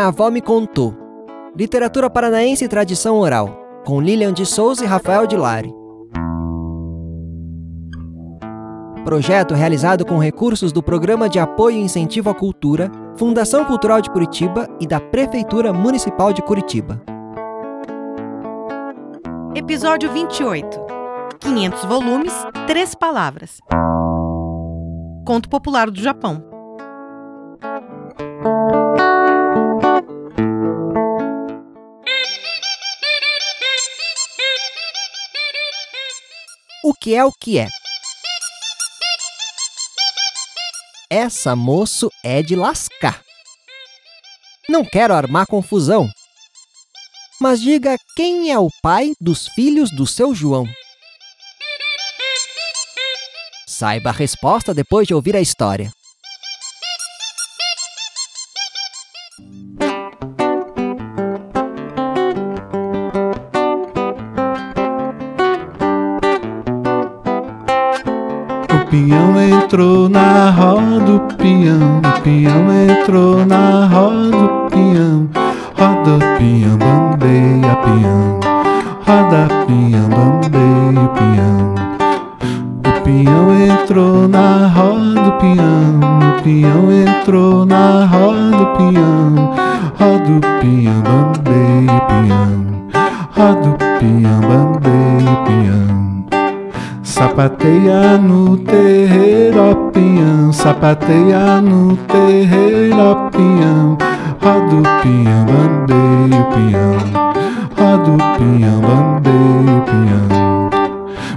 [0.00, 0.94] Minha avó me contou.
[1.54, 3.50] Literatura paranaense e tradição oral,
[3.84, 5.70] com Lilian de Souza e Rafael de Lari.
[9.04, 14.08] Projeto realizado com recursos do Programa de Apoio e Incentivo à Cultura, Fundação Cultural de
[14.08, 17.02] Curitiba e da Prefeitura Municipal de Curitiba.
[19.54, 20.80] Episódio 28.
[21.40, 22.32] 500 volumes,
[22.66, 23.58] três palavras.
[25.26, 26.42] Conto popular do Japão.
[37.00, 37.68] Que é o que é?
[41.08, 43.22] Essa moço é de lascar.
[44.68, 46.08] Não quero armar confusão.
[47.40, 50.66] Mas diga quem é o pai dos filhos do seu João.
[53.66, 55.90] Saiba a resposta depois de ouvir a história.
[68.90, 75.28] Peão entrou na roda, o peão, o peão entrou na roda, o peão,
[75.78, 78.40] roda peão, bambeia peão,
[79.06, 81.74] roda peão, bambeia peão.
[82.80, 89.54] O peão entrou na roda, o peão, o peão entrou na roda, o peão,
[89.94, 92.66] roda o peão, bambeia peão,
[93.36, 95.60] roda o peão, bambeia peão.
[97.60, 103.98] Sapateia no terreiro, ó peão, sapateia no terreiro, ó peão,
[104.40, 104.82] roda o
[105.44, 106.96] bambeia o peão,
[107.76, 108.16] roda o
[108.80, 110.70] bambeia o peão.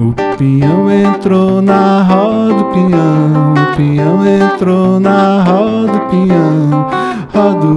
[0.00, 6.86] O peão entrou na roda, o peão, o peão entrou na roda, o peão,
[7.32, 7.74] roda o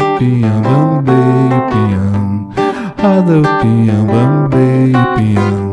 [0.63, 2.49] bambeia o peão,
[3.03, 3.43] roda o
[4.07, 5.70] bambeia o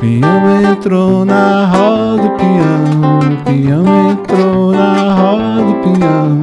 [0.00, 6.40] Peão entrou na roda, o peão, o peão entrou na roda, o peão,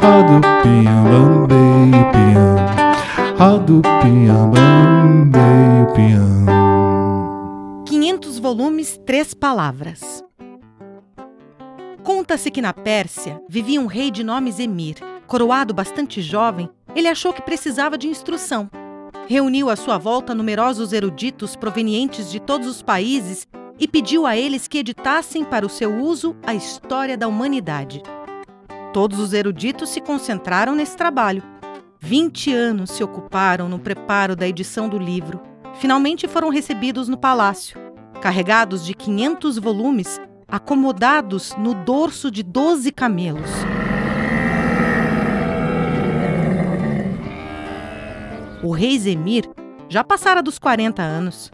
[0.00, 2.56] roda o peão, bambeia o peão,
[3.36, 7.84] roda o peão, bambeia o peão.
[7.84, 10.22] 500 volumes, três palavras.
[12.04, 14.98] Conta-se que na Pérsia vivia um rei de nome Zemir.
[15.26, 18.70] Coroado bastante jovem, ele achou que precisava de instrução.
[19.26, 23.48] Reuniu à sua volta numerosos eruditos provenientes de todos os países
[23.80, 28.02] e pediu a eles que editassem para o seu uso a história da humanidade.
[28.92, 31.42] Todos os eruditos se concentraram nesse trabalho.
[31.98, 35.40] Vinte anos se ocuparam no preparo da edição do livro.
[35.76, 37.80] Finalmente foram recebidos no palácio,
[38.20, 43.50] carregados de 500 volumes acomodados no dorso de 12 camelos.
[48.64, 49.44] O rei Zemir
[49.90, 51.52] já passara dos 40 anos.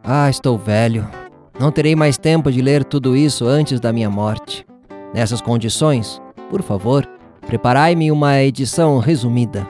[0.00, 1.10] Ah, estou velho.
[1.58, 4.64] Não terei mais tempo de ler tudo isso antes da minha morte.
[5.12, 7.04] Nessas condições, por favor,
[7.44, 9.68] preparai-me uma edição resumida.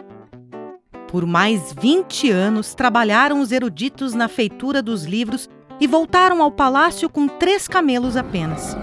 [1.09, 5.49] Por mais 20 anos trabalharam os eruditos na feitura dos livros
[5.81, 8.77] e voltaram ao palácio com três camelos apenas.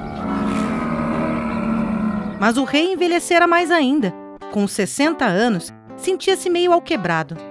[2.40, 4.12] Mas o rei envelhecera mais ainda.
[4.52, 7.51] Com 60 anos, sentia-se meio alquebrado.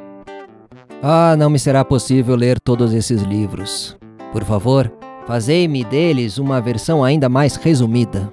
[1.02, 3.96] Ah, não me será possível ler todos esses livros.
[4.32, 4.92] Por favor,
[5.26, 8.30] fazei-me deles uma versão ainda mais resumida.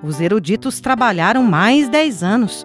[0.00, 2.64] Os eruditos trabalharam mais 10 anos.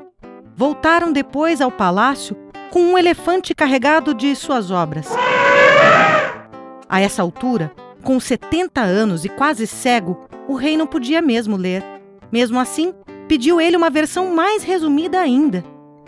[0.56, 2.36] Voltaram depois ao palácio
[2.70, 5.08] com um elefante carregado de suas obras.
[6.88, 7.72] A essa altura,
[8.04, 11.84] com 70 anos e quase cego, o rei não podia mesmo ler.
[12.32, 12.94] Mesmo assim,
[13.28, 15.64] pediu ele uma versão mais resumida ainda.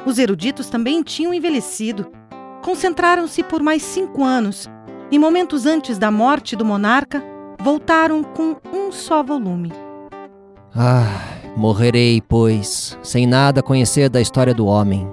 [0.05, 2.20] Os eruditos também tinham envelhecido.
[2.61, 4.69] Concentraram-se por mais cinco anos
[5.09, 7.23] e, momentos antes da morte do monarca,
[7.59, 9.71] voltaram com um só volume.
[10.75, 11.05] Ah,
[11.57, 15.07] morrerei, pois, sem nada conhecer da história do homem.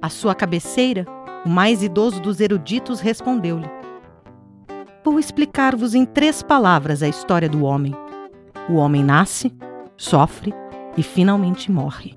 [0.00, 1.04] À sua cabeceira,
[1.44, 3.68] o mais idoso dos eruditos respondeu-lhe:
[5.04, 7.94] Vou explicar-vos em três palavras a história do homem.
[8.68, 9.52] O homem nasce,
[9.96, 10.54] sofre
[10.96, 12.14] e finalmente morre.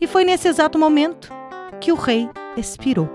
[0.00, 1.32] E foi nesse exato momento
[1.80, 3.08] que o rei expirou.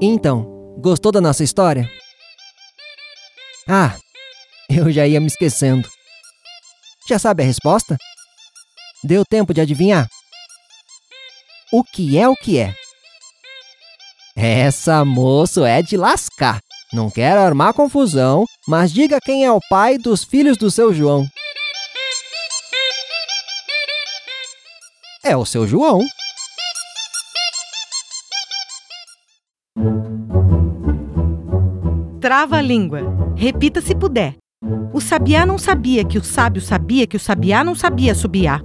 [0.00, 0.46] Então,
[0.78, 1.88] gostou da nossa história?
[3.68, 3.96] Ah,
[4.68, 5.88] eu já ia me esquecendo.
[7.08, 7.96] Já sabe a resposta?
[9.04, 10.08] Deu tempo de adivinhar?
[11.72, 12.74] O que é o que é?
[14.36, 16.60] Essa moço é de lascar.
[16.92, 21.26] Não quero armar confusão, mas diga quem é o pai dos filhos do seu João.
[25.24, 26.00] É o seu João.
[32.20, 33.00] Trava a língua.
[33.36, 34.34] Repita se puder.
[34.92, 38.62] O sabiá não sabia que o sábio sabia que o sabiá não sabia subiar.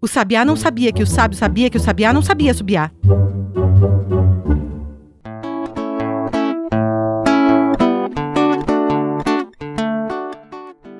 [0.00, 2.92] O sabiá não sabia que o sábio sabia que o sabiá não sabia subiar.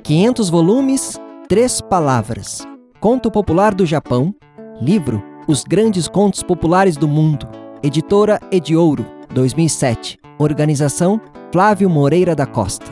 [0.03, 2.67] 500 volumes, três palavras.
[3.01, 4.35] Conto popular do Japão.
[4.81, 7.49] Livro Os Grandes Contos Populares do Mundo.
[7.82, 10.19] Editora Ediouro, 2007.
[10.38, 11.19] Organização
[11.50, 12.84] Flávio Moreira da Costa.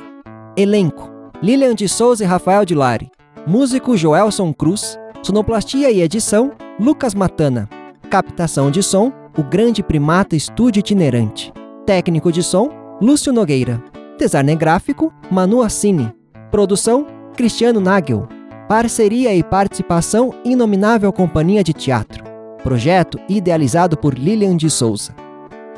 [0.57, 1.11] Elenco:
[1.43, 3.11] Lilian de Souza e Rafael de Lari.
[3.47, 4.99] Músico Joelson Cruz.
[5.23, 7.69] Sonoplastia e edição Lucas Matana.
[8.09, 11.53] Captação de som O Grande Primata Estúdio Itinerante.
[11.85, 12.71] Técnico de som
[13.01, 13.83] Lúcio Nogueira.
[14.19, 16.11] Designer gráfico Manu Assini.
[16.51, 18.27] Produção Cristiano Nagel.
[18.69, 22.25] Parceria e participação Inominável Companhia de Teatro.
[22.63, 25.15] Projeto idealizado por Lilian de Souza.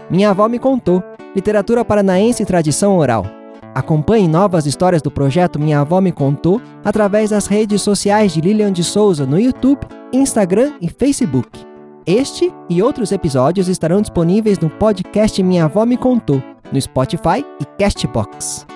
[0.09, 1.03] Minha avó me contou.
[1.35, 3.27] Literatura paranaense e tradição oral.
[3.75, 8.73] Acompanhe novas histórias do projeto Minha Avó Me Contou através das redes sociais de Lilian
[8.73, 9.81] de Souza no YouTube,
[10.13, 11.51] Instagram e Facebook.
[12.07, 16.41] Este e outros episódios estarão disponíveis no podcast Minha Avó Me Contou,
[16.73, 18.76] no Spotify e Castbox.